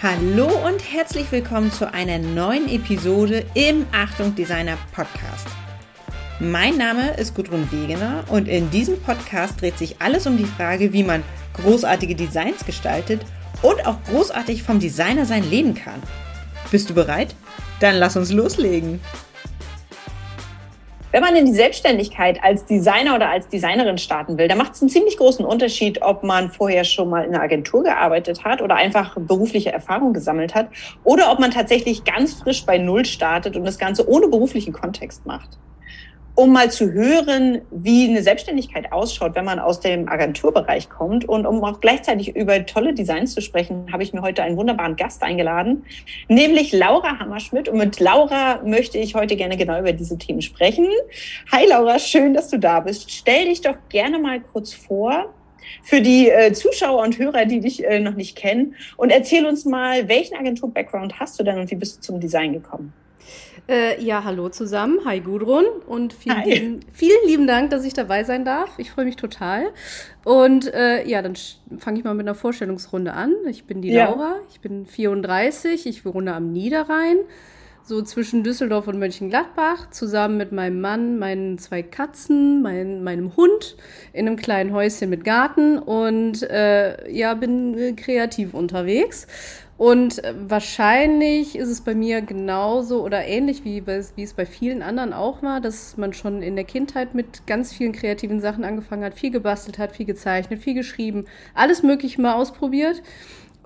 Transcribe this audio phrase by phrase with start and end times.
[0.00, 5.48] Hallo und herzlich willkommen zu einer neuen Episode im Achtung Designer Podcast.
[6.38, 10.92] Mein Name ist Gudrun Wegener und in diesem Podcast dreht sich alles um die Frage,
[10.92, 11.24] wie man
[11.54, 13.22] großartige Designs gestaltet
[13.62, 16.00] und auch großartig vom Designer sein leben kann.
[16.70, 17.34] Bist du bereit?
[17.80, 19.00] Dann lass uns loslegen.
[21.10, 24.82] Wenn man in die Selbstständigkeit als Designer oder als Designerin starten will, dann macht es
[24.82, 28.76] einen ziemlich großen Unterschied, ob man vorher schon mal in einer Agentur gearbeitet hat oder
[28.76, 30.68] einfach berufliche Erfahrung gesammelt hat
[31.04, 35.24] oder ob man tatsächlich ganz frisch bei Null startet und das Ganze ohne beruflichen Kontext
[35.24, 35.58] macht
[36.38, 41.46] um mal zu hören, wie eine Selbstständigkeit ausschaut, wenn man aus dem Agenturbereich kommt und
[41.46, 45.20] um auch gleichzeitig über tolle Designs zu sprechen, habe ich mir heute einen wunderbaren Gast
[45.24, 45.84] eingeladen,
[46.28, 47.68] nämlich Laura Hammerschmidt.
[47.68, 50.86] Und mit Laura möchte ich heute gerne genau über diese Themen sprechen.
[51.50, 53.10] Hi Laura, schön, dass du da bist.
[53.10, 55.34] Stell dich doch gerne mal kurz vor
[55.82, 59.64] für die äh, Zuschauer und Hörer, die dich äh, noch nicht kennen und erzähl uns
[59.64, 62.92] mal, welchen Agentur-Background hast du denn und wie bist du zum Design gekommen?
[63.68, 65.00] Äh, ja, hallo zusammen.
[65.04, 68.70] Hi Gudrun und vielen, lieben, vielen lieben Dank, dass ich dabei sein darf.
[68.78, 69.66] Ich freue mich total.
[70.24, 71.34] Und äh, ja, dann
[71.76, 73.34] fange ich mal mit einer Vorstellungsrunde an.
[73.46, 74.06] Ich bin die ja.
[74.06, 77.18] Laura, ich bin 34, ich wohne am Niederrhein,
[77.88, 83.76] so zwischen Düsseldorf und Mönchengladbach, zusammen mit meinem Mann, meinen zwei Katzen, mein, meinem Hund
[84.12, 89.26] in einem kleinen Häuschen mit Garten und äh, ja, bin äh, kreativ unterwegs
[89.78, 94.82] und äh, wahrscheinlich ist es bei mir genauso oder ähnlich wie, wie es bei vielen
[94.82, 99.04] anderen auch war, dass man schon in der Kindheit mit ganz vielen kreativen Sachen angefangen
[99.04, 103.02] hat, viel gebastelt hat, viel gezeichnet, viel geschrieben, alles Mögliche mal ausprobiert.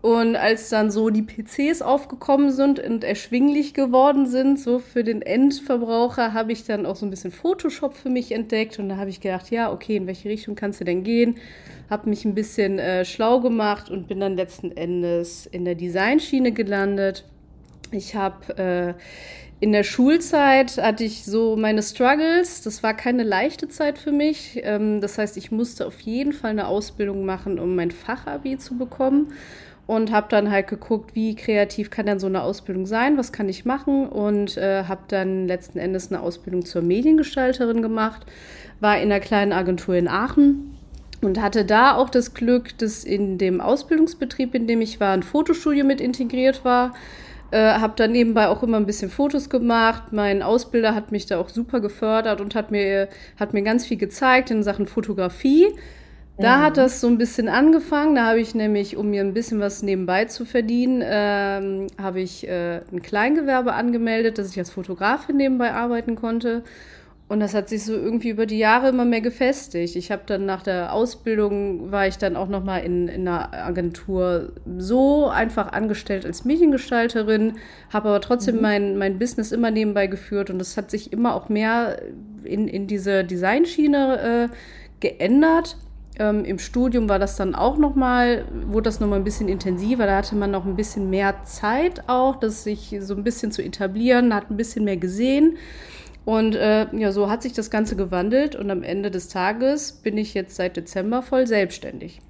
[0.03, 5.23] Und als dann so die PCs aufgekommen sind und erschwinglich geworden sind, so für den
[5.23, 8.81] Endverbraucher, habe ich dann auch so ein bisschen Photoshop für mich entdeckt.
[8.81, 11.37] Und da habe ich gedacht, ja, okay, in welche Richtung kannst du denn gehen?
[11.89, 16.51] Habe mich ein bisschen äh, schlau gemacht und bin dann letzten Endes in der Designschiene
[16.51, 17.25] gelandet.
[17.93, 18.95] Ich habe äh,
[19.61, 22.63] in der Schulzeit hatte ich so meine Struggles.
[22.63, 24.61] Das war keine leichte Zeit für mich.
[24.65, 28.77] Ähm, das heißt, ich musste auf jeden Fall eine Ausbildung machen, um mein Fachabi zu
[28.77, 29.33] bekommen
[29.87, 33.49] und habe dann halt geguckt, wie kreativ kann denn so eine Ausbildung sein, was kann
[33.49, 38.25] ich machen und äh, habe dann letzten Endes eine Ausbildung zur Mediengestalterin gemacht,
[38.81, 40.79] war in einer kleinen Agentur in Aachen
[41.21, 45.23] und hatte da auch das Glück, dass in dem Ausbildungsbetrieb, in dem ich war, ein
[45.23, 46.95] Fotostudio mit integriert war.
[47.53, 50.05] Äh, habe dann nebenbei auch immer ein bisschen Fotos gemacht.
[50.13, 53.99] Mein Ausbilder hat mich da auch super gefördert und hat mir, hat mir ganz viel
[53.99, 55.69] gezeigt in Sachen Fotografie.
[56.43, 56.63] Da mhm.
[56.63, 58.17] hat das so ein bisschen angefangen.
[58.17, 62.47] Da habe ich nämlich, um mir ein bisschen was nebenbei zu verdienen, ähm, habe ich
[62.49, 66.63] äh, ein Kleingewerbe angemeldet, dass ich als Fotografin nebenbei arbeiten konnte.
[67.29, 69.97] Und das hat sich so irgendwie über die Jahre immer mehr gefestigt.
[69.97, 73.55] Ich habe dann nach der Ausbildung war ich dann auch noch mal in, in einer
[73.55, 77.55] Agentur so einfach angestellt als Mediengestalterin,
[77.91, 78.61] habe aber trotzdem mhm.
[78.61, 82.03] mein, mein Business immer nebenbei geführt und das hat sich immer auch mehr
[82.45, 84.57] in, in diese Designschiene äh,
[85.01, 85.79] geändert.
[86.19, 89.49] Ähm, Im Studium war das dann auch noch mal, wurde das noch mal ein bisschen
[89.49, 90.07] intensiver.
[90.07, 93.63] Da hatte man noch ein bisschen mehr Zeit auch, das sich so ein bisschen zu
[93.63, 95.57] etablieren, hat ein bisschen mehr gesehen.
[96.25, 100.19] Und äh, ja, so hat sich das Ganze gewandelt und am Ende des Tages bin
[100.19, 102.21] ich jetzt seit Dezember voll selbstständig.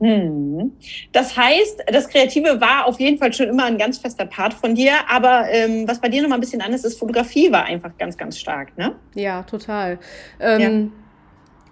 [0.00, 0.72] Hm.
[1.12, 4.76] Das heißt, das Kreative war auf jeden Fall schon immer ein ganz fester Part von
[4.76, 7.90] dir, aber ähm, was bei dir noch mal ein bisschen anders ist, Fotografie war einfach
[7.98, 8.94] ganz, ganz stark, ne?
[9.14, 9.98] Ja, total.
[10.40, 11.07] Ähm, ja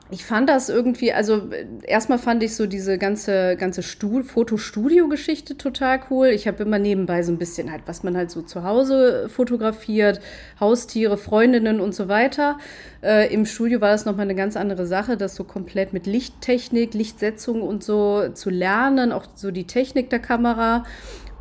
[0.08, 1.48] ich fand das irgendwie, also
[1.82, 6.28] erstmal fand ich so diese ganze, ganze Fotostudio-Geschichte total cool.
[6.28, 10.20] Ich habe immer nebenbei so ein bisschen halt, was man halt so zu Hause fotografiert,
[10.60, 12.58] Haustiere, Freundinnen und so weiter.
[13.02, 16.94] Äh, Im Studio war das nochmal eine ganz andere Sache, das so komplett mit Lichttechnik,
[16.94, 20.84] Lichtsetzung und so zu lernen, auch so die Technik der Kamera.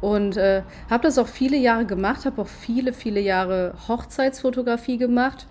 [0.02, 5.46] Und äh, habe das auch viele Jahre gemacht, habe auch viele, viele Jahre Hochzeitsfotografie gemacht.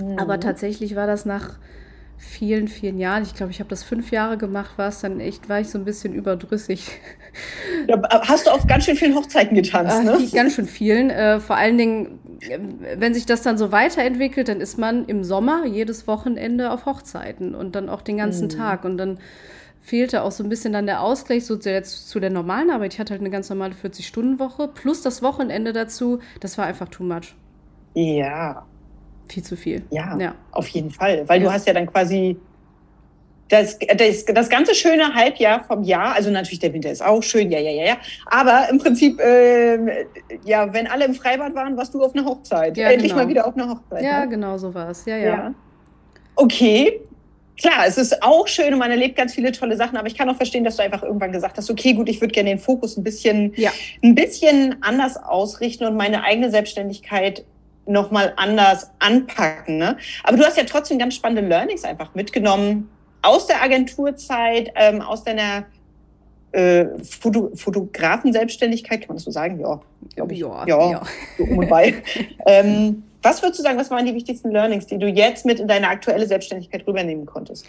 [0.00, 0.18] Mhm.
[0.18, 1.58] Aber tatsächlich war das nach
[2.16, 5.48] vielen, vielen Jahren, ich glaube, ich habe das fünf Jahre gemacht, war es dann echt,
[5.48, 6.90] war ich so ein bisschen überdrüssig.
[7.88, 10.18] Ja, hast du auf ganz schön vielen Hochzeiten getanzt, ne?
[10.22, 11.10] Äh, ganz schön vielen.
[11.10, 12.58] Äh, vor allen Dingen, äh,
[12.96, 17.54] wenn sich das dann so weiterentwickelt, dann ist man im Sommer jedes Wochenende auf Hochzeiten
[17.54, 18.50] und dann auch den ganzen mhm.
[18.50, 19.18] Tag und dann
[19.80, 22.94] fehlte auch so ein bisschen dann der Ausgleich so jetzt zu der normalen Arbeit.
[22.94, 26.20] Ich hatte halt eine ganz normale 40-Stunden-Woche plus das Wochenende dazu.
[26.40, 27.34] Das war einfach too much.
[27.94, 28.64] Ja,
[29.28, 29.82] viel zu viel.
[29.90, 30.34] Ja, ja.
[30.52, 31.28] auf jeden Fall.
[31.28, 31.48] Weil ja.
[31.48, 32.36] du hast ja dann quasi
[33.48, 37.50] das, das, das ganze schöne Halbjahr vom Jahr, also natürlich der Winter ist auch schön,
[37.50, 37.96] ja, ja, ja, ja.
[38.26, 40.06] Aber im Prinzip, äh,
[40.44, 42.76] ja, wenn alle im Freibad waren, warst du auf einer Hochzeit.
[42.76, 43.24] Ja, Endlich genau.
[43.24, 44.02] mal wieder auf einer Hochzeit.
[44.02, 44.28] Ja, ne?
[44.28, 45.04] genau so war es.
[45.04, 45.54] Ja, ja, ja.
[46.36, 47.00] Okay.
[47.60, 50.28] klar, es ist auch schön und man erlebt ganz viele tolle Sachen, aber ich kann
[50.28, 52.96] auch verstehen, dass du einfach irgendwann gesagt hast, okay, gut, ich würde gerne den Fokus
[52.96, 53.70] ein bisschen, ja.
[54.02, 57.44] ein bisschen anders ausrichten und meine eigene Selbstständigkeit
[57.86, 59.78] nochmal anders anpacken.
[59.78, 59.96] Ne?
[60.22, 62.90] Aber du hast ja trotzdem ganz spannende Learnings einfach mitgenommen
[63.22, 65.64] aus der Agenturzeit, ähm, aus deiner
[66.52, 69.58] äh, Foto Fotografen-Selbstständigkeit, kann man das so sagen?
[69.60, 69.80] Ja,
[70.14, 70.40] glaube ich.
[70.40, 71.02] Ja, ja, ja.
[71.38, 72.02] So um und bei.
[72.46, 75.66] ähm, was würdest du sagen, was waren die wichtigsten Learnings, die du jetzt mit in
[75.66, 77.66] deine aktuelle Selbstständigkeit rübernehmen konntest?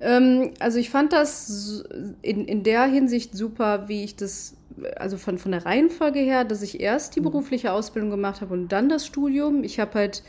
[0.00, 1.84] Ähm, also ich fand das
[2.22, 4.56] in, in der Hinsicht super, wie ich das,
[4.96, 7.24] also von, von der Reihenfolge her, dass ich erst die mhm.
[7.24, 9.64] berufliche Ausbildung gemacht habe und dann das Studium.
[9.64, 10.22] Ich habe halt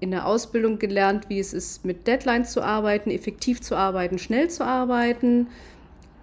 [0.00, 4.48] in der Ausbildung gelernt, wie es ist, mit Deadlines zu arbeiten, effektiv zu arbeiten, schnell
[4.48, 5.48] zu arbeiten.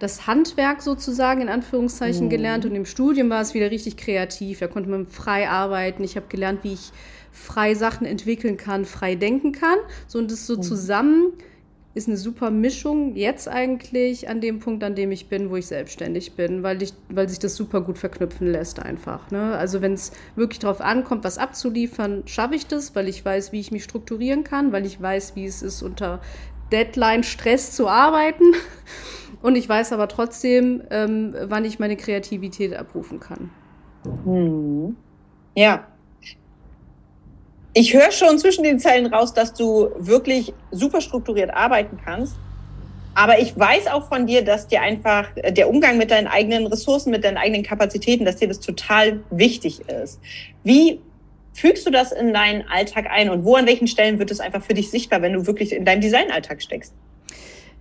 [0.00, 2.30] Das Handwerk sozusagen in Anführungszeichen mhm.
[2.30, 4.58] gelernt und im Studium war es wieder richtig kreativ.
[4.58, 6.02] Da konnte man frei arbeiten.
[6.02, 6.90] Ich habe gelernt, wie ich
[7.30, 9.78] frei Sachen entwickeln kann, frei denken kann.
[10.08, 10.62] So und das so mhm.
[10.62, 11.32] zusammen
[11.98, 15.66] ist eine super Mischung jetzt eigentlich an dem Punkt, an dem ich bin, wo ich
[15.66, 19.30] selbstständig bin, weil, ich, weil sich das super gut verknüpfen lässt einfach.
[19.30, 19.56] Ne?
[19.56, 23.60] Also wenn es wirklich darauf ankommt, was abzuliefern, schaffe ich das, weil ich weiß, wie
[23.60, 26.20] ich mich strukturieren kann, weil ich weiß, wie es ist, unter
[26.72, 28.44] Deadline-Stress zu arbeiten.
[29.42, 33.50] Und ich weiß aber trotzdem, ähm, wann ich meine Kreativität abrufen kann.
[34.24, 34.96] Hm.
[35.56, 35.86] Ja,
[37.78, 42.34] ich höre schon zwischen den Zeilen raus, dass du wirklich super strukturiert arbeiten kannst.
[43.14, 46.66] Aber ich weiß auch von dir, dass dir einfach äh, der Umgang mit deinen eigenen
[46.66, 50.20] Ressourcen, mit deinen eigenen Kapazitäten, dass dir das total wichtig ist.
[50.64, 51.00] Wie
[51.52, 54.64] fügst du das in deinen Alltag ein und wo an welchen Stellen wird es einfach
[54.64, 56.94] für dich sichtbar, wenn du wirklich in deinem Designalltag steckst?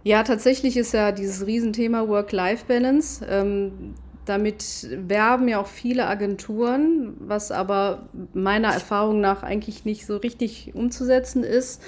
[0.03, 3.25] Ja, tatsächlich ist ja dieses Riesenthema Work-Life-Balance.
[3.27, 3.95] Ähm,
[4.27, 10.71] damit werben ja auch viele Agenturen, was aber meiner Erfahrung nach eigentlich nicht so richtig
[10.75, 11.81] umzusetzen ist.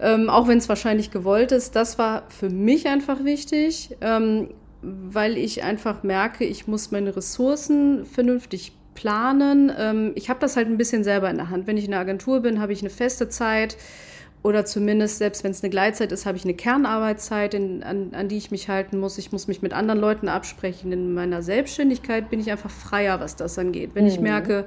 [0.00, 1.74] Ähm, auch wenn es wahrscheinlich gewollt ist.
[1.74, 8.04] Das war für mich einfach wichtig, ähm, weil ich einfach merke, ich muss meine Ressourcen
[8.04, 9.72] vernünftig planen.
[9.76, 11.66] Ähm, ich habe das halt ein bisschen selber in der Hand.
[11.66, 13.76] Wenn ich in der Agentur bin, habe ich eine feste Zeit
[14.42, 18.28] oder zumindest, selbst wenn es eine Gleitzeit ist, habe ich eine Kernarbeitszeit, in, an, an,
[18.28, 19.18] die ich mich halten muss.
[19.18, 20.92] Ich muss mich mit anderen Leuten absprechen.
[20.92, 23.90] In meiner Selbstständigkeit bin ich einfach freier, was das angeht.
[23.94, 24.10] Wenn mhm.
[24.10, 24.66] ich merke,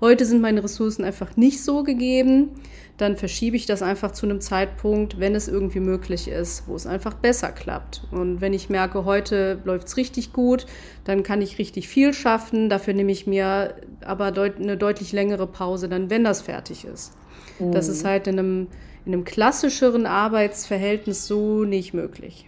[0.00, 2.50] heute sind meine Ressourcen einfach nicht so gegeben,
[2.96, 6.86] dann verschiebe ich das einfach zu einem Zeitpunkt, wenn es irgendwie möglich ist, wo es
[6.86, 8.02] einfach besser klappt.
[8.10, 10.66] Und wenn ich merke, heute läuft es richtig gut,
[11.04, 12.68] dann kann ich richtig viel schaffen.
[12.68, 17.12] Dafür nehme ich mir aber deut eine deutlich längere Pause, dann wenn das fertig ist.
[17.58, 17.72] Mhm.
[17.72, 18.66] Das ist halt in einem
[19.08, 22.44] in einem klassischeren Arbeitsverhältnis so nicht möglich.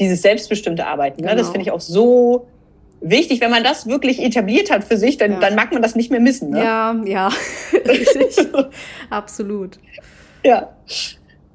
[0.00, 1.30] Dieses selbstbestimmte Arbeiten, genau.
[1.30, 1.36] ne?
[1.36, 1.52] das genau.
[1.52, 2.48] finde ich auch so
[3.00, 3.40] wichtig.
[3.40, 5.38] Wenn man das wirklich etabliert hat für sich, dann, ja.
[5.38, 6.50] dann mag man das nicht mehr missen.
[6.50, 6.64] Ne?
[6.64, 7.30] Ja, ja,
[7.86, 8.44] richtig.
[9.08, 9.78] Absolut.
[10.44, 10.74] Ja.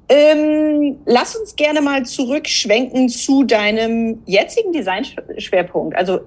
[0.08, 5.94] Ähm, lass uns gerne mal zurückschwenken zu deinem jetzigen Designschwerpunkt.
[5.94, 6.20] Also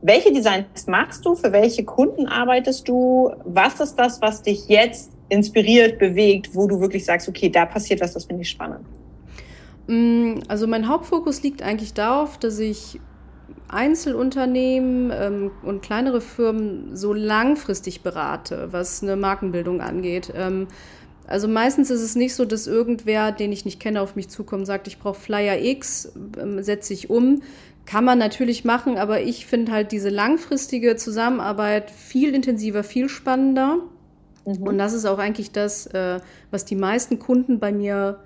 [0.00, 1.36] welche Designs machst du?
[1.36, 3.30] Für welche Kunden arbeitest du?
[3.44, 8.00] Was ist das, was dich jetzt inspiriert, bewegt, wo du wirklich sagst, okay, da passiert
[8.00, 8.86] was, das finde ich spannend?
[9.86, 13.00] Mm, also mein Hauptfokus liegt eigentlich darauf, dass ich
[13.68, 20.32] Einzelunternehmen ähm, und kleinere Firmen so langfristig berate, was eine Markenbildung angeht.
[20.36, 20.68] Ähm,
[21.26, 24.60] also meistens ist es nicht so, dass irgendwer, den ich nicht kenne, auf mich zukommt
[24.60, 27.42] und sagt, ich brauche Flyer X, ähm, setze ich um.
[27.86, 33.78] Kann man natürlich machen, aber ich finde halt diese langfristige Zusammenarbeit viel intensiver, viel spannender.
[34.44, 34.62] Mhm.
[34.62, 36.20] Und das ist auch eigentlich das, äh,
[36.50, 38.20] was die meisten Kunden bei mir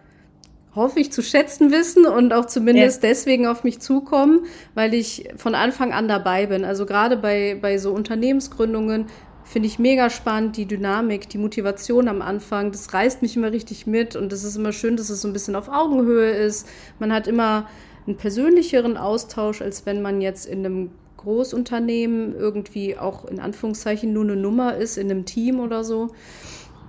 [0.75, 3.09] hoffe ich zu schätzen wissen und auch zumindest ja.
[3.09, 4.41] deswegen auf mich zukommen,
[4.75, 6.65] weil ich von Anfang an dabei bin.
[6.65, 9.07] Also gerade bei, bei so Unternehmensgründungen
[9.43, 13.87] finde ich mega spannend, die Dynamik, die Motivation am Anfang, das reißt mich immer richtig
[13.87, 16.69] mit und es ist immer schön, dass es so ein bisschen auf Augenhöhe ist.
[16.99, 17.69] Man hat immer
[18.07, 20.91] einen persönlicheren Austausch, als wenn man jetzt in einem
[21.27, 26.13] Großunternehmen irgendwie auch in Anführungszeichen nur eine Nummer ist in einem Team oder so.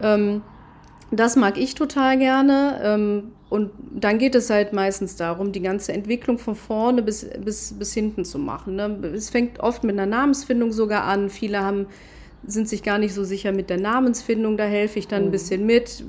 [0.02, 0.44] Ähm,
[1.10, 2.80] das mag ich total gerne.
[2.84, 7.74] Ähm, und dann geht es halt meistens darum, die ganze Entwicklung von vorne bis, bis,
[7.74, 8.76] bis hinten zu machen.
[8.76, 9.00] Ne?
[9.16, 11.30] Es fängt oft mit einer Namensfindung sogar an.
[11.30, 11.88] Viele haben,
[12.46, 15.28] sind sich gar nicht so sicher mit der Namensfindung, da helfe ich dann mhm.
[15.30, 16.04] ein bisschen mit.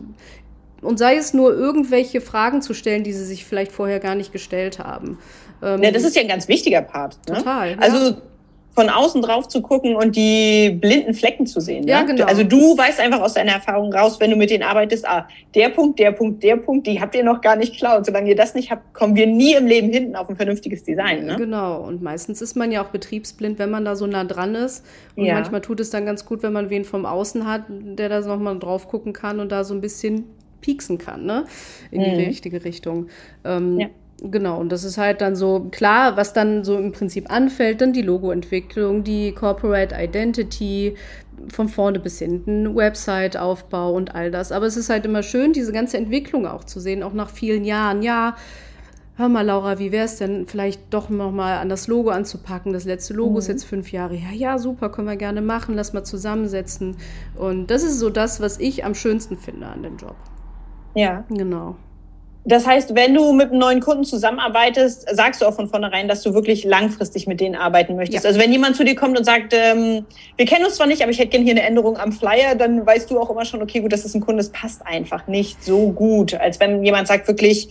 [0.82, 4.32] Und sei es nur irgendwelche Fragen zu stellen, die sie sich vielleicht vorher gar nicht
[4.32, 5.18] gestellt haben.
[5.62, 7.18] Ähm, ja, das ist ja ein ganz wichtiger Part.
[7.28, 7.36] Ne?
[7.36, 7.76] Total.
[7.80, 8.16] Also
[8.78, 11.88] von außen drauf zu gucken und die blinden Flecken zu sehen.
[11.88, 12.14] Ja, ne?
[12.14, 12.26] genau.
[12.26, 15.70] Also du weißt einfach aus deiner Erfahrung raus, wenn du mit denen arbeitest, ah, der
[15.70, 17.98] Punkt, der Punkt, der Punkt, die habt ihr noch gar nicht klar.
[17.98, 20.84] Und solange ihr das nicht habt, kommen wir nie im Leben hinten auf ein vernünftiges
[20.84, 21.26] Design.
[21.26, 21.34] Ne?
[21.34, 21.80] Genau.
[21.80, 24.86] Und meistens ist man ja auch betriebsblind, wenn man da so nah dran ist.
[25.16, 28.20] Und manchmal tut es dann ganz gut, wenn man wen vom Außen hat, der da
[28.20, 30.22] nochmal drauf gucken kann und da so ein bisschen
[30.60, 31.46] pieksen kann, ne?
[31.90, 32.16] In die mhm.
[32.16, 33.08] richtige Richtung.
[33.44, 33.88] Ähm, ja.
[34.20, 37.92] Genau, und das ist halt dann so klar, was dann so im Prinzip anfällt, dann
[37.92, 40.96] die Logoentwicklung, die Corporate Identity,
[41.52, 44.50] von vorne bis hinten, Website-Aufbau und all das.
[44.50, 47.64] Aber es ist halt immer schön, diese ganze Entwicklung auch zu sehen, auch nach vielen
[47.64, 48.02] Jahren.
[48.02, 48.36] Ja,
[49.16, 52.72] hör mal, Laura, wie wäre es denn, vielleicht doch nochmal an das Logo anzupacken?
[52.72, 53.38] Das letzte Logo mhm.
[53.38, 54.36] ist jetzt fünf Jahre her.
[54.36, 56.96] Ja, super, können wir gerne machen, lass mal zusammensetzen.
[57.36, 60.16] Und das ist so das, was ich am schönsten finde an dem Job.
[60.94, 61.24] Ja.
[61.28, 61.76] Genau.
[62.44, 66.22] Das heißt, wenn du mit einem neuen Kunden zusammenarbeitest, sagst du auch von vornherein, dass
[66.22, 68.24] du wirklich langfristig mit denen arbeiten möchtest.
[68.24, 68.28] Ja.
[68.28, 71.10] Also wenn jemand zu dir kommt und sagt, ähm, wir kennen uns zwar nicht, aber
[71.10, 73.80] ich hätte gerne hier eine Änderung am Flyer, dann weißt du auch immer schon, okay,
[73.80, 77.28] gut, das ist ein Kunde, das passt einfach nicht so gut, als wenn jemand sagt
[77.28, 77.68] wirklich,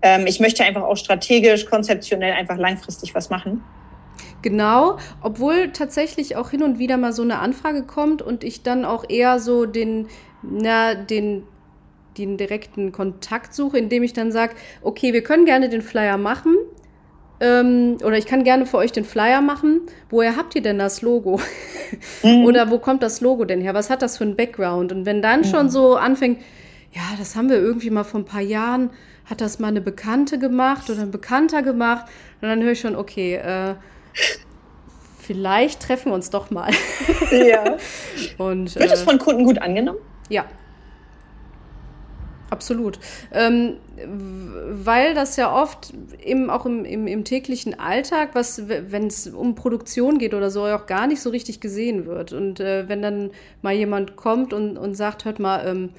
[0.00, 3.62] ähm, ich möchte einfach auch strategisch, konzeptionell einfach langfristig was machen.
[4.40, 8.84] Genau, obwohl tatsächlich auch hin und wieder mal so eine Anfrage kommt und ich dann
[8.84, 10.06] auch eher so den,
[10.42, 11.42] na, den
[12.26, 16.56] den direkten Kontakt suche, indem ich dann sage, okay, wir können gerne den Flyer machen.
[17.40, 19.82] Ähm, oder ich kann gerne für euch den Flyer machen.
[20.10, 21.40] Woher habt ihr denn das Logo?
[22.22, 22.44] Mhm.
[22.44, 23.74] oder wo kommt das Logo denn her?
[23.74, 24.92] Was hat das für ein Background?
[24.92, 25.44] Und wenn dann mhm.
[25.44, 26.40] schon so anfängt,
[26.92, 28.90] ja, das haben wir irgendwie mal vor ein paar Jahren,
[29.24, 32.06] hat das mal eine Bekannte gemacht oder ein Bekannter gemacht.
[32.40, 33.74] Und dann höre ich schon, okay, äh,
[35.20, 36.70] vielleicht treffen wir uns doch mal.
[37.30, 37.76] ja.
[38.38, 39.98] Und, Wird es äh, von Kunden gut angenommen?
[40.28, 40.44] Ja,
[42.50, 42.98] Absolut.
[43.32, 43.76] Ähm,
[44.70, 45.92] weil das ja oft
[46.24, 50.64] eben auch im, im, im täglichen Alltag, was, wenn es um Produktion geht oder so,
[50.64, 52.32] auch gar nicht so richtig gesehen wird.
[52.32, 55.90] Und äh, wenn dann mal jemand kommt und, und sagt, hört mal, ähm,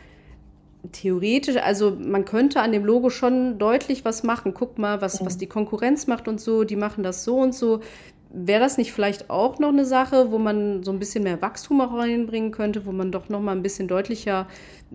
[0.92, 4.54] theoretisch, also man könnte an dem Logo schon deutlich was machen.
[4.54, 5.40] Guck mal, was, was mhm.
[5.40, 7.82] die Konkurrenz macht und so, die machen das so und so.
[8.32, 11.82] Wäre das nicht vielleicht auch noch eine Sache, wo man so ein bisschen mehr Wachstum
[11.82, 14.48] auch reinbringen könnte, wo man doch noch mal ein bisschen deutlicher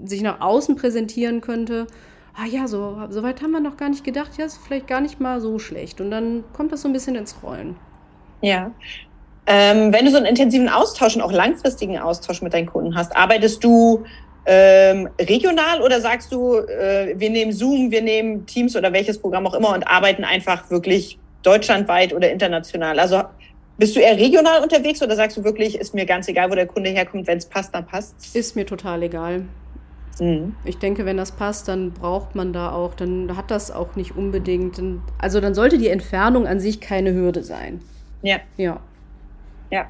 [0.04, 1.88] sich nach außen präsentieren könnte?
[2.36, 4.32] Ah ja, so, so weit haben wir noch gar nicht gedacht.
[4.38, 6.00] Ja, ist vielleicht gar nicht mal so schlecht.
[6.00, 7.76] Und dann kommt das so ein bisschen ins Rollen.
[8.40, 8.70] Ja.
[9.46, 13.14] Ähm, wenn du so einen intensiven Austausch und auch langfristigen Austausch mit deinen Kunden hast,
[13.16, 14.04] arbeitest du
[14.46, 19.46] ähm, regional oder sagst du, äh, wir nehmen Zoom, wir nehmen Teams oder welches Programm
[19.46, 22.98] auch immer und arbeiten einfach wirklich deutschlandweit oder international?
[22.98, 23.22] Also
[23.78, 26.66] bist du eher regional unterwegs oder sagst du wirklich, ist mir ganz egal, wo der
[26.66, 29.44] Kunde herkommt, wenn es passt, dann passt Ist mir total egal.
[30.20, 30.54] Mhm.
[30.64, 34.16] Ich denke, wenn das passt, dann braucht man da auch, dann hat das auch nicht
[34.16, 34.80] unbedingt,
[35.18, 37.80] also dann sollte die Entfernung an sich keine Hürde sein.
[38.22, 38.38] Ja.
[38.56, 38.80] Ja.
[39.70, 39.86] Ja.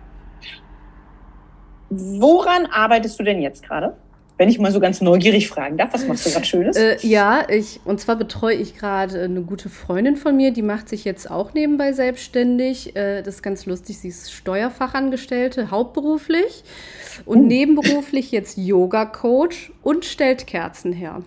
[1.90, 3.96] Woran arbeitest du denn jetzt gerade?
[4.44, 6.76] Wenn ich mal so ganz neugierig fragen darf, was machst du gerade Schönes?
[6.76, 10.90] Äh, ja, ich, und zwar betreue ich gerade eine gute Freundin von mir, die macht
[10.90, 12.94] sich jetzt auch nebenbei selbstständig.
[12.94, 16.62] Äh, das ist ganz lustig, sie ist Steuerfachangestellte, hauptberuflich
[17.24, 17.46] und uh.
[17.46, 21.22] nebenberuflich jetzt Yoga-Coach und stellt Kerzen her.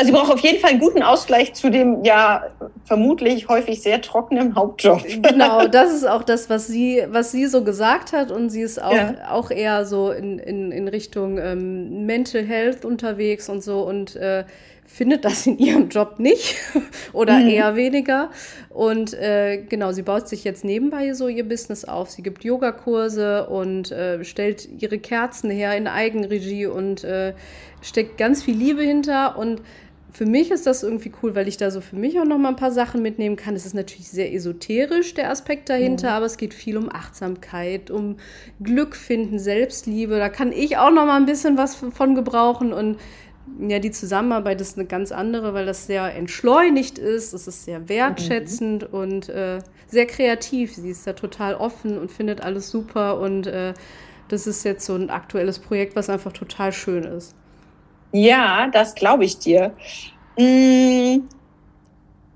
[0.00, 2.44] Also sie braucht auf jeden Fall einen guten Ausgleich zu dem ja
[2.84, 5.04] vermutlich häufig sehr trockenen Hauptjob.
[5.04, 8.30] Genau, das ist auch das, was sie, was sie so gesagt hat.
[8.30, 9.30] Und sie ist auch, ja.
[9.30, 14.44] auch eher so in, in, in Richtung ähm, Mental Health unterwegs und so und äh,
[14.86, 16.56] findet das in ihrem Job nicht
[17.12, 17.48] oder mhm.
[17.50, 18.30] eher weniger.
[18.70, 22.08] Und äh, genau, sie baut sich jetzt nebenbei so ihr Business auf.
[22.08, 27.34] Sie gibt Yogakurse und äh, stellt ihre Kerzen her in Eigenregie und äh,
[27.82, 29.60] steckt ganz viel Liebe hinter und
[30.12, 32.50] für mich ist das irgendwie cool, weil ich da so für mich auch noch mal
[32.50, 33.54] ein paar Sachen mitnehmen kann.
[33.54, 36.16] Es ist natürlich sehr esoterisch, der Aspekt dahinter, mhm.
[36.16, 38.16] aber es geht viel um Achtsamkeit, um
[38.62, 40.18] Glück finden, Selbstliebe.
[40.18, 42.98] Da kann ich auch noch mal ein bisschen was von gebrauchen und
[43.58, 47.88] ja, die Zusammenarbeit ist eine ganz andere, weil das sehr entschleunigt ist, es ist sehr
[47.88, 48.98] wertschätzend mhm.
[48.98, 50.74] und äh, sehr kreativ.
[50.74, 53.74] Sie ist da total offen und findet alles super und äh,
[54.28, 57.34] das ist jetzt so ein aktuelles Projekt, was einfach total schön ist.
[58.12, 59.72] Ja, das glaube ich dir.
[60.36, 61.28] Hm,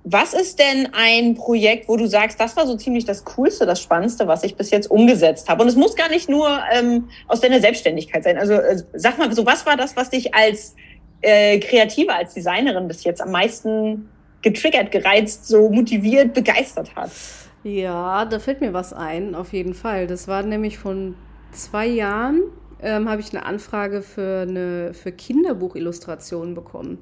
[0.05, 3.81] was ist denn ein Projekt, wo du sagst, das war so ziemlich das Coolste, das
[3.81, 5.63] Spannendste, was ich bis jetzt umgesetzt habe?
[5.63, 8.37] Und es muss gar nicht nur ähm, aus deiner Selbstständigkeit sein.
[8.37, 10.77] Also äh, sag mal, so was war das, was dich als
[11.23, 14.11] äh, Kreative, als Designerin bis jetzt am meisten
[14.43, 17.11] getriggert, gereizt, so motiviert, begeistert hat?
[17.63, 20.07] Ja, da fällt mir was ein, auf jeden Fall.
[20.07, 21.17] Das war nämlich von
[21.51, 22.43] zwei Jahren
[22.83, 26.99] ähm, habe ich eine Anfrage für, eine, für Kinderbuchillustrationen bekommen.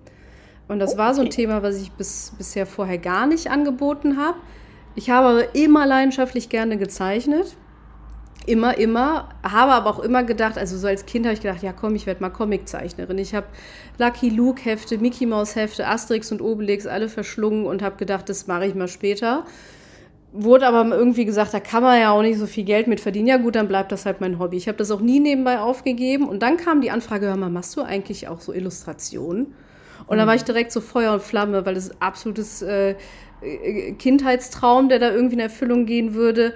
[0.68, 0.98] Und das okay.
[0.98, 4.38] war so ein Thema, was ich bis, bisher vorher gar nicht angeboten habe.
[4.94, 7.56] Ich habe aber immer leidenschaftlich gerne gezeichnet.
[8.46, 9.28] Immer, immer.
[9.42, 12.06] Habe aber auch immer gedacht, also so als Kind habe ich gedacht, ja komm, ich
[12.06, 13.18] werde mal Comiczeichnerin.
[13.18, 13.46] Ich habe
[13.98, 18.46] Lucky Luke Hefte, Mickey Mouse Hefte, Asterix und Obelix alle verschlungen und habe gedacht, das
[18.48, 19.44] mache ich mal später.
[20.32, 23.26] Wurde aber irgendwie gesagt, da kann man ja auch nicht so viel Geld mit verdienen.
[23.26, 24.56] Ja gut, dann bleibt das halt mein Hobby.
[24.56, 26.28] Ich habe das auch nie nebenbei aufgegeben.
[26.28, 29.54] Und dann kam die Anfrage, hör mal, machst du eigentlich auch so Illustrationen?
[30.06, 30.20] Und mhm.
[30.20, 32.96] da war ich direkt so Feuer und Flamme, weil das ist absolutes äh,
[33.42, 36.54] äh, Kindheitstraum, der da irgendwie in Erfüllung gehen würde.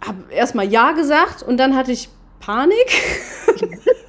[0.00, 2.08] Hab erstmal Ja gesagt und dann hatte ich
[2.40, 2.88] Panik.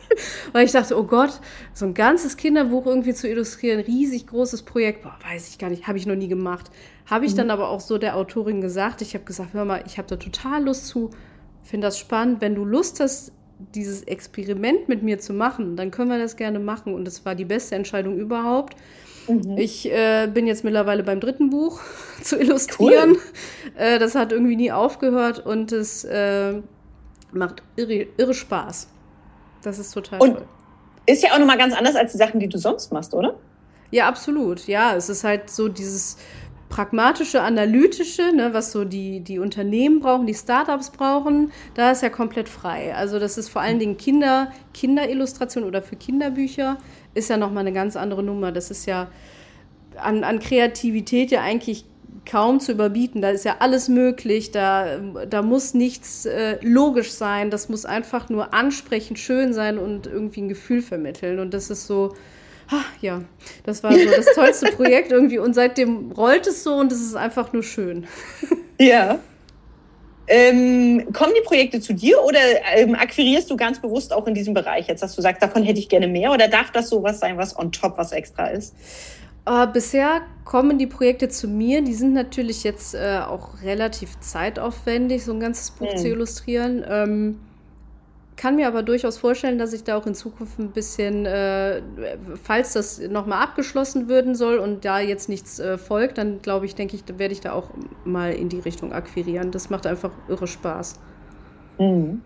[0.52, 1.40] weil ich dachte, oh Gott,
[1.74, 5.88] so ein ganzes Kinderbuch irgendwie zu illustrieren, riesig großes Projekt, boah, weiß ich gar nicht,
[5.88, 6.72] habe ich noch nie gemacht.
[7.06, 7.38] Habe ich mhm.
[7.38, 10.16] dann aber auch so der Autorin gesagt, ich habe gesagt, hör mal, ich habe da
[10.16, 11.10] total Lust zu,
[11.64, 13.32] finde das spannend, wenn du Lust hast,
[13.76, 16.94] dieses Experiment mit mir zu machen, dann können wir das gerne machen.
[16.94, 18.76] Und das war die beste Entscheidung überhaupt.
[19.28, 19.58] Mhm.
[19.58, 21.80] Ich äh, bin jetzt mittlerweile beim dritten Buch
[22.24, 23.12] zu illustrieren.
[23.12, 23.20] Cool.
[23.78, 26.62] Äh, das hat irgendwie nie aufgehört und es äh,
[27.32, 28.88] macht irre, irre Spaß.
[29.64, 30.46] Das ist total und toll.
[31.06, 33.36] Ist ja auch nochmal ganz anders als die Sachen, die du sonst machst, oder?
[33.90, 34.68] Ja, absolut.
[34.68, 36.18] Ja, es ist halt so dieses
[36.70, 42.10] pragmatische, analytische, ne, was so die, die Unternehmen brauchen, die Startups brauchen, da ist ja
[42.10, 42.96] komplett frei.
[42.96, 46.78] Also das ist vor allen Dingen Kinder, Kinderillustration oder für Kinderbücher
[47.14, 48.54] ist ja nochmal eine ganz andere Nummer.
[48.54, 49.10] Das ist ja
[49.98, 51.86] an, an Kreativität ja eigentlich
[52.26, 53.22] kaum zu überbieten.
[53.22, 55.00] Da ist ja alles möglich, da,
[55.30, 60.42] da muss nichts äh, logisch sein, das muss einfach nur ansprechend schön sein und irgendwie
[60.42, 61.40] ein Gefühl vermitteln.
[61.40, 62.14] Und das ist so,
[62.70, 63.22] ach, ja,
[63.64, 65.40] das war so das tollste Projekt irgendwie.
[65.40, 68.08] Und seitdem rollt es so und es ist einfach nur schön.
[68.80, 69.20] Ja.
[70.26, 72.40] Ähm, kommen die Projekte zu dir oder
[72.74, 75.78] ähm, akquirierst du ganz bewusst auch in diesem Bereich jetzt, dass du sagst, davon hätte
[75.78, 78.74] ich gerne mehr oder darf das sowas sein, was on top, was extra ist?
[79.46, 81.82] Äh, bisher kommen die Projekte zu mir.
[81.82, 85.98] Die sind natürlich jetzt äh, auch relativ zeitaufwendig, so ein ganzes Buch mhm.
[85.98, 86.86] zu illustrieren.
[86.88, 87.40] Ähm,
[88.38, 91.82] kann mir aber durchaus vorstellen, dass ich da auch in Zukunft ein bisschen, äh,
[92.42, 96.74] falls das nochmal abgeschlossen werden soll und da jetzt nichts äh, folgt, dann glaube ich,
[96.74, 97.70] denke ich, werde ich da auch
[98.04, 99.52] mal in die Richtung akquirieren.
[99.52, 101.00] Das macht einfach irre Spaß.
[101.78, 102.22] Mhm.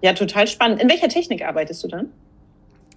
[0.00, 0.80] Ja, total spannend.
[0.80, 2.12] In welcher Technik arbeitest du dann?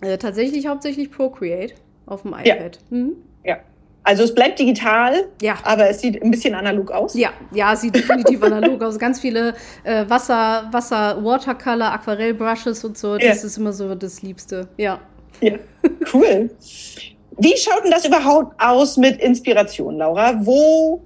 [0.02, 1.74] Äh, tatsächlich hauptsächlich Procreate
[2.06, 2.80] auf dem iPad.
[2.90, 2.98] Ja.
[2.98, 3.16] Mhm.
[3.44, 3.58] Ja.
[4.04, 5.58] Also es bleibt digital, ja.
[5.64, 7.14] aber es sieht ein bisschen analog aus.
[7.14, 8.98] Ja, ja, es sieht definitiv analog aus.
[8.98, 9.54] Ganz viele
[9.84, 13.18] äh, Wasser, Wasser, Watercolor, Aquarellbrushes und so.
[13.18, 13.30] Ja.
[13.30, 14.68] Das ist immer so das Liebste.
[14.78, 15.00] Ja.
[15.40, 15.54] Ja,
[16.14, 16.50] cool.
[17.38, 20.46] Wie schaut denn das überhaupt aus mit Inspiration, Laura?
[20.46, 21.02] Wo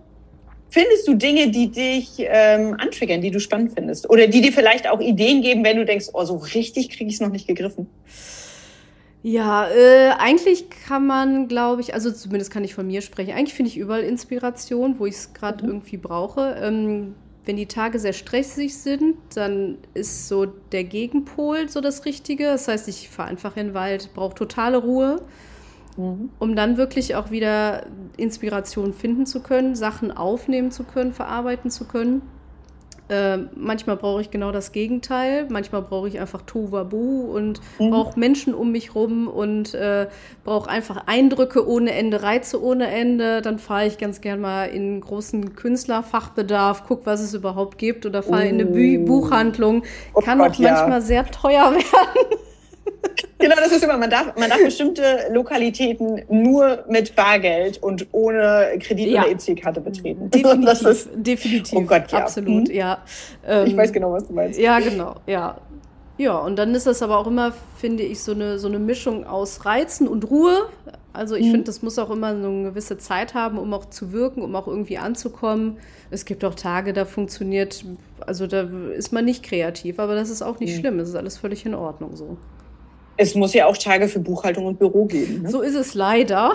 [0.69, 4.10] findest du Dinge, die dich ähm, antriggern, die du spannend findest?
[4.10, 7.15] Oder die dir vielleicht auch Ideen geben, wenn du denkst, oh, so richtig kriege ich
[7.15, 7.88] es noch nicht gegriffen?
[9.27, 13.55] Ja, äh, eigentlich kann man, glaube ich, also zumindest kann ich von mir sprechen, eigentlich
[13.55, 15.71] finde ich überall Inspiration, wo ich es gerade mhm.
[15.71, 16.55] irgendwie brauche.
[16.61, 22.43] Ähm, wenn die Tage sehr stressig sind, dann ist so der Gegenpol so das Richtige.
[22.43, 25.23] Das heißt, ich fahre einfach in den Wald, brauche totale Ruhe,
[25.97, 26.29] mhm.
[26.38, 31.85] um dann wirklich auch wieder Inspiration finden zu können, Sachen aufnehmen zu können, verarbeiten zu
[31.85, 32.21] können.
[33.08, 35.46] Äh, manchmal brauche ich genau das Gegenteil.
[35.50, 37.91] Manchmal brauche ich einfach Tohuwabu und mhm.
[37.91, 40.08] brauche Menschen um mich rum und äh,
[40.44, 43.41] brauche einfach Eindrücke ohne Ende, Reize ohne Ende.
[43.41, 48.24] Dann fahre ich ganz gern mal in großen Künstlerfachbedarf, guck, was es überhaupt gibt oder
[48.24, 48.48] fahre oh.
[48.48, 49.06] in eine Bü oh.
[49.06, 49.84] Buchhandlung.
[50.13, 51.02] Oh Kann Gott, auch manchmal ja.
[51.02, 52.39] sehr teuer werden.
[53.38, 58.72] Genau, das ist immer, man darf, man darf bestimmte Lokalitäten nur mit Bargeld und ohne
[58.80, 59.24] Kredit- ja.
[59.24, 60.30] oder EC-Karte betreten.
[60.32, 61.78] Definitiv, ist, definitiv.
[61.78, 62.20] Oh Gott, ja.
[62.20, 62.76] Absolut, hm?
[62.76, 63.04] ja.
[63.46, 64.60] Ähm, ich weiß genau, was du meinst.
[64.60, 65.58] Ja, genau, ja.
[66.18, 69.26] Ja, und dann ist das aber auch immer, finde ich, so eine, so eine Mischung
[69.26, 70.70] aus Reizen und Ruhe.
[71.12, 71.52] Also ich mhm.
[71.52, 74.56] finde, das muss auch immer so eine gewisse Zeit haben, um auch zu wirken, um
[74.56, 75.78] auch irgendwie anzukommen.
[76.12, 77.84] Es gibt auch Tage, da funktioniert,
[78.22, 78.62] also da
[78.96, 80.80] ist man nicht kreativ, aber das ist auch nicht mhm.
[80.80, 81.00] schlimm.
[81.00, 82.38] Es ist alles völlig in Ordnung so.
[83.17, 85.43] Es muss ja auch Tage für Buchhaltung und Büro geben.
[85.43, 85.49] Ne?
[85.49, 86.54] So ist es leider.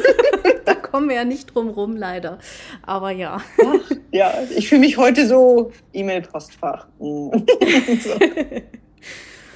[0.64, 2.38] da kommen wir ja nicht drum rum, leider.
[2.82, 3.40] Aber ja.
[3.62, 6.86] Ach, ja, ich fühle mich heute so E-Mail-Postfach.
[6.98, 7.30] so.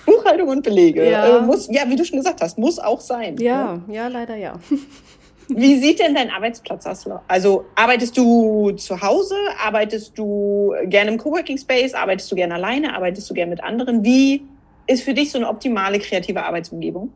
[0.05, 1.09] Buchhaltung und Belege.
[1.09, 1.39] Ja.
[1.39, 3.37] Äh, muss, ja, wie du schon gesagt hast, muss auch sein.
[3.39, 3.95] Ja, ne?
[3.95, 4.55] ja, leider ja.
[5.49, 7.05] Wie sieht denn dein Arbeitsplatz aus?
[7.29, 9.35] Also arbeitest du zu Hause?
[9.63, 11.93] Arbeitest du gerne im Coworking Space?
[11.93, 12.95] Arbeitest du gerne alleine?
[12.95, 14.03] Arbeitest du gerne mit anderen?
[14.05, 14.43] Wie
[14.87, 17.13] ist für dich so eine optimale kreative Arbeitsumgebung?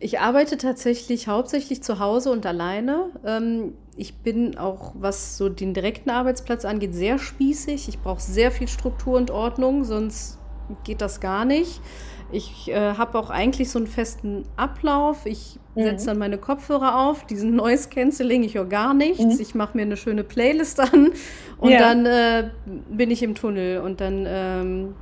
[0.00, 3.10] Ich arbeite tatsächlich hauptsächlich zu Hause und alleine.
[3.24, 7.88] Ähm, ich bin auch, was so den direkten Arbeitsplatz angeht, sehr spießig.
[7.88, 10.38] Ich brauche sehr viel Struktur und Ordnung, sonst
[10.84, 11.80] geht das gar nicht.
[12.32, 15.26] Ich äh, habe auch eigentlich so einen festen Ablauf.
[15.26, 15.82] Ich mhm.
[15.82, 19.22] setze dann meine Kopfhörer auf, diesen Noise Cancelling, ich höre gar nichts.
[19.22, 19.40] Mhm.
[19.40, 21.12] Ich mache mir eine schöne Playlist an
[21.58, 21.78] und ja.
[21.78, 22.50] dann äh,
[22.90, 24.94] bin ich im Tunnel und dann ähm,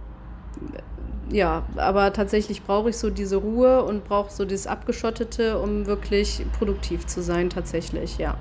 [1.30, 6.44] ja, aber tatsächlich brauche ich so diese Ruhe und brauche so dieses Abgeschottete, um wirklich
[6.58, 8.36] produktiv zu sein, tatsächlich, ja.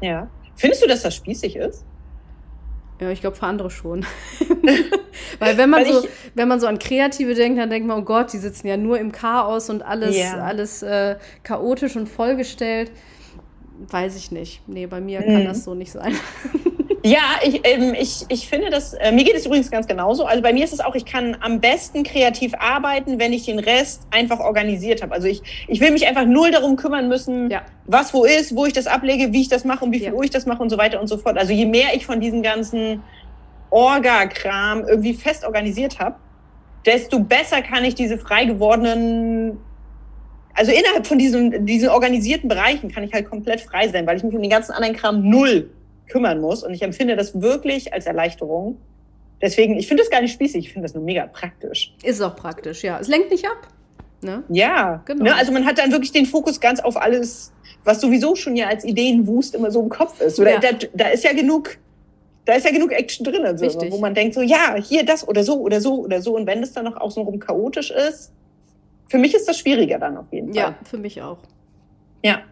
[0.00, 0.28] Ja.
[0.56, 1.84] Findest du, dass das spießig ist?
[3.00, 4.04] Ja, ich glaube für andere schon.
[5.38, 8.04] Weil wenn man Weil so, wenn man so an Kreative denkt, dann denkt man, oh
[8.04, 10.36] Gott, die sitzen ja nur im Chaos und alles, ja.
[10.36, 12.90] alles äh, chaotisch und vollgestellt.
[13.88, 14.62] Weiß ich nicht.
[14.68, 15.24] Nee, bei mir mhm.
[15.26, 16.14] kann das so nicht sein.
[17.04, 20.24] Ja, ich, ähm, ich, ich finde das, äh, mir geht es übrigens ganz genauso.
[20.24, 23.58] Also bei mir ist es auch, ich kann am besten kreativ arbeiten, wenn ich den
[23.58, 25.12] Rest einfach organisiert habe.
[25.12, 27.62] Also ich, ich will mich einfach null darum kümmern müssen, ja.
[27.86, 30.12] was wo ist, wo ich das ablege, wie ich das mache und wie viel ja.
[30.12, 31.36] Uhr ich das mache und so weiter und so fort.
[31.38, 33.02] Also je mehr ich von diesem ganzen
[33.70, 36.16] Orga-Kram irgendwie fest organisiert habe,
[36.86, 39.58] desto besser kann ich diese frei gewordenen
[40.54, 44.22] also innerhalb von diesen, diesen organisierten Bereichen kann ich halt komplett frei sein, weil ich
[44.22, 45.70] mich um den ganzen anderen Kram null
[46.08, 46.62] kümmern muss.
[46.62, 48.78] Und ich empfinde das wirklich als Erleichterung.
[49.40, 51.94] Deswegen, ich finde das gar nicht spießig, ich finde das nur mega praktisch.
[52.02, 52.98] Ist auch praktisch, ja.
[53.00, 53.68] Es lenkt nicht ab.
[54.22, 54.44] Ne?
[54.48, 55.24] Ja, genau.
[55.24, 55.34] Ne?
[55.34, 58.84] Also man hat dann wirklich den Fokus ganz auf alles, was sowieso schon ja als
[58.84, 60.38] Ideenwust immer so im Kopf ist.
[60.38, 60.60] Oder ja.
[60.60, 61.76] da, da ist ja genug,
[62.44, 65.42] da ist ja genug Action drin, also, wo man denkt so, ja, hier das oder
[65.42, 66.36] so oder so oder so.
[66.36, 68.32] Und wenn es dann noch außenrum chaotisch ist,
[69.08, 70.62] für mich ist das schwieriger dann auf jeden Fall.
[70.62, 71.38] Ja, für mich auch.
[72.22, 72.42] Ja.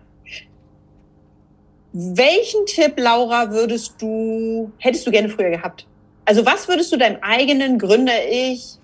[1.92, 5.86] Welchen Tipp, Laura, würdest du, hättest du gerne früher gehabt?
[6.24, 8.78] Also was würdest du deinem eigenen Gründer-Ich,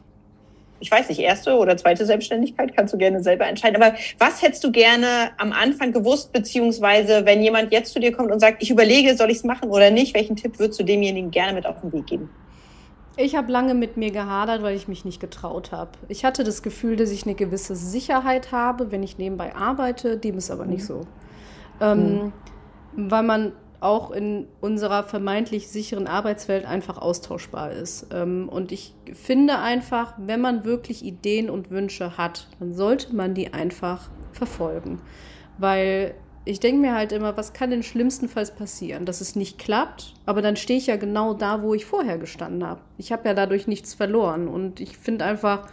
[0.81, 4.65] ich weiß nicht, erste oder zweite Selbstständigkeit, kannst du gerne selber entscheiden, aber was hättest
[4.65, 8.71] du gerne am Anfang gewusst, beziehungsweise wenn jemand jetzt zu dir kommt und sagt, ich
[8.71, 11.81] überlege, soll ich es machen oder nicht, welchen Tipp würdest du demjenigen gerne mit auf
[11.81, 12.29] den Weg geben?
[13.17, 15.93] Ich habe lange mit mir gehadert, weil ich mich nicht getraut habe.
[16.09, 20.19] Ich hatte das Gefühl, dass ich eine gewisse Sicherheit habe, wenn ich nebenbei arbeite.
[20.19, 20.71] Dem ist aber mhm.
[20.71, 21.07] nicht so.
[21.81, 22.33] Ähm, mhm
[22.97, 28.07] weil man auch in unserer vermeintlich sicheren Arbeitswelt einfach austauschbar ist.
[28.13, 33.35] Ähm, und ich finde einfach, wenn man wirklich Ideen und Wünsche hat, dann sollte man
[33.35, 35.01] die einfach verfolgen.
[35.59, 39.05] Weil ich denke mir halt immer, was kann denn schlimmstenfalls passieren?
[39.05, 42.65] Dass es nicht klappt, aber dann stehe ich ja genau da, wo ich vorher gestanden
[42.65, 42.81] habe.
[42.99, 44.49] Ich habe ja dadurch nichts verloren.
[44.49, 45.69] Und ich finde einfach,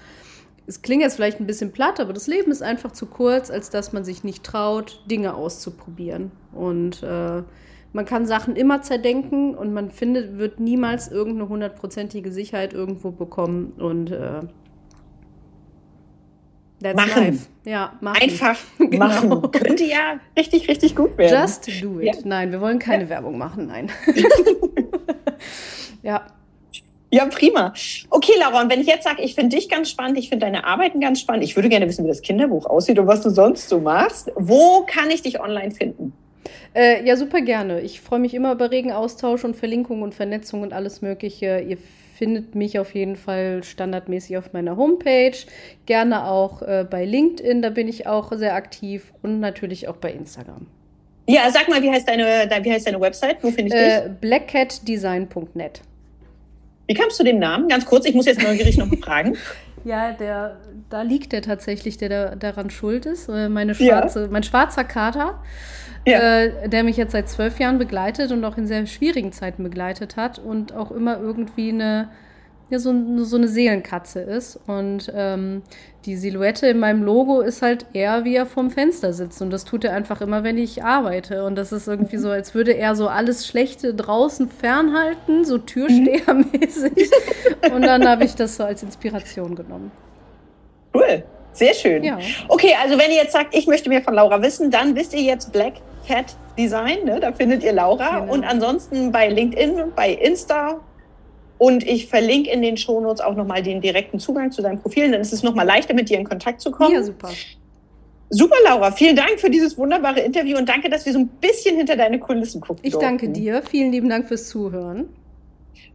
[0.65, 3.69] es klingt jetzt vielleicht ein bisschen platt, aber das Leben ist einfach zu kurz, als
[3.69, 6.31] dass man sich nicht traut, Dinge auszuprobieren.
[6.53, 7.43] Und äh,
[7.91, 13.73] man kann Sachen immer zerdenken und man findet, wird niemals irgendeine hundertprozentige Sicherheit irgendwo bekommen.
[13.73, 14.41] Und äh,
[16.93, 17.23] machen.
[17.23, 17.47] Life.
[17.65, 18.21] Ja, machen.
[18.21, 19.07] Einfach genau.
[19.07, 19.51] machen.
[19.51, 21.41] Könnte ja richtig, richtig gut werden.
[21.41, 22.15] Just do it.
[22.15, 22.21] Ja.
[22.23, 23.09] Nein, wir wollen keine ja.
[23.09, 23.67] Werbung machen.
[23.67, 23.91] Nein.
[26.03, 26.25] ja.
[27.13, 27.75] Ja, prima.
[28.09, 30.65] Okay, Laura, und wenn ich jetzt sage, ich finde dich ganz spannend, ich finde deine
[30.65, 33.69] Arbeiten ganz spannend, ich würde gerne wissen, wie das Kinderbuch aussieht und was du sonst
[33.69, 34.31] so machst.
[34.35, 36.13] Wo kann ich dich online finden?
[36.73, 37.81] Äh, ja, super gerne.
[37.81, 41.59] Ich freue mich immer über regen Austausch und Verlinkung und Vernetzung und alles Mögliche.
[41.59, 41.77] Ihr
[42.17, 45.37] findet mich auf jeden Fall standardmäßig auf meiner Homepage.
[45.85, 50.11] Gerne auch äh, bei LinkedIn, da bin ich auch sehr aktiv und natürlich auch bei
[50.11, 50.65] Instagram.
[51.27, 53.37] Ja, sag mal, wie heißt deine, wie heißt deine Website?
[53.43, 54.19] Wo finde ich äh, dich?
[54.19, 55.81] blackcatdesign.net.
[56.87, 57.67] Wie kamst du dem Namen?
[57.67, 59.37] Ganz kurz, ich muss jetzt neugierig noch fragen.
[59.85, 63.27] Ja, der, da liegt der tatsächlich, der da, daran schuld ist.
[63.27, 64.27] Äh, meine schwarze, ja.
[64.31, 65.43] Mein schwarzer Kater,
[66.07, 66.19] ja.
[66.19, 70.15] äh, der mich jetzt seit zwölf Jahren begleitet und auch in sehr schwierigen Zeiten begleitet
[70.15, 72.07] hat und auch immer irgendwie eine
[72.73, 74.59] ja so, so eine Seelenkatze ist.
[74.67, 75.61] Und ähm,
[76.05, 79.41] die Silhouette in meinem Logo ist halt eher, wie er vorm Fenster sitzt.
[79.41, 81.45] Und das tut er einfach immer, wenn ich arbeite.
[81.45, 87.09] Und das ist irgendwie so, als würde er so alles Schlechte draußen fernhalten, so Türstehermäßig.
[87.73, 89.91] Und dann habe ich das so als Inspiration genommen.
[90.93, 91.23] Cool.
[91.53, 92.03] Sehr schön.
[92.03, 92.17] Ja.
[92.47, 95.21] Okay, also wenn ihr jetzt sagt, ich möchte mehr von Laura wissen, dann wisst ihr
[95.21, 95.75] jetzt Black
[96.07, 97.19] Cat Design, ne?
[97.19, 98.21] da findet ihr Laura.
[98.21, 98.33] Genau.
[98.33, 100.79] Und ansonsten bei LinkedIn, bei Insta,
[101.63, 105.09] und ich verlinke in den Shownotes auch nochmal den direkten Zugang zu deinem Profil.
[105.09, 106.93] Dann ist es nochmal leichter, mit dir in Kontakt zu kommen.
[106.93, 107.29] Ja, super.
[108.29, 108.91] Super, Laura.
[108.91, 112.19] Vielen Dank für dieses wunderbare Interview und danke, dass wir so ein bisschen hinter deine
[112.19, 112.81] Kulissen gucken.
[112.83, 113.07] Ich durften.
[113.07, 113.61] danke dir.
[113.61, 115.07] Vielen lieben Dank fürs Zuhören.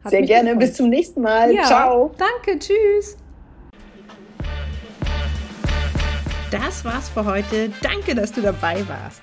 [0.02, 0.52] Hat Sehr gerne.
[0.54, 0.60] Gefreut.
[0.60, 1.52] Bis zum nächsten Mal.
[1.52, 2.14] Ja, Ciao.
[2.16, 2.58] Danke.
[2.58, 3.18] Tschüss.
[6.50, 7.70] Das war's für heute.
[7.82, 9.20] Danke, dass du dabei warst.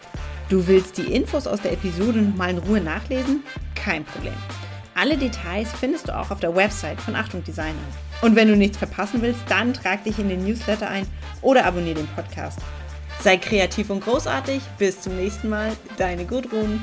[0.49, 3.41] Du willst die Infos aus der Episode nochmal in Ruhe nachlesen?
[3.73, 4.36] Kein Problem.
[4.97, 7.73] Alle Details findest du auch auf der Website von Achtung Designer.
[8.21, 11.05] Und wenn du nichts verpassen willst, dann trag dich in den Newsletter ein
[11.41, 12.60] oder abonniere den Podcast.
[13.19, 14.62] Sei kreativ und großartig.
[14.77, 15.73] Bis zum nächsten Mal.
[15.97, 16.81] Deine Gudrun.